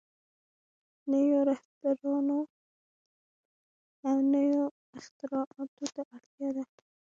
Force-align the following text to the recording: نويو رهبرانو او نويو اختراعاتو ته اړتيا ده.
نويو 1.09 1.39
رهبرانو 1.49 2.39
او 4.07 4.15
نويو 4.31 4.63
اختراعاتو 4.99 5.85
ته 5.95 6.01
اړتيا 6.15 6.49
ده. 6.55 6.63